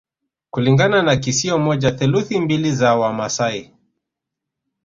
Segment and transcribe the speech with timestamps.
[0.49, 3.73] Kulingana na kisio moja theluthi mbili za Wamaasai